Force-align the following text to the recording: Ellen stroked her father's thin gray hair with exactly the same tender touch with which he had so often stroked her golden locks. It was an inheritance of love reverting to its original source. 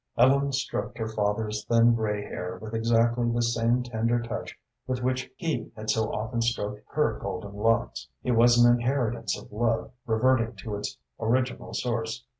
Ellen 0.17 0.51
stroked 0.51 0.97
her 0.97 1.07
father's 1.09 1.63
thin 1.65 1.93
gray 1.93 2.23
hair 2.23 2.57
with 2.59 2.73
exactly 2.73 3.29
the 3.31 3.43
same 3.43 3.83
tender 3.83 4.19
touch 4.19 4.57
with 4.87 5.03
which 5.03 5.29
he 5.37 5.71
had 5.75 5.91
so 5.91 6.11
often 6.11 6.41
stroked 6.41 6.81
her 6.93 7.19
golden 7.21 7.53
locks. 7.53 8.07
It 8.23 8.31
was 8.31 8.57
an 8.57 8.73
inheritance 8.73 9.37
of 9.39 9.51
love 9.51 9.91
reverting 10.07 10.55
to 10.55 10.75
its 10.75 10.97
original 11.19 11.75
source. 11.75 12.25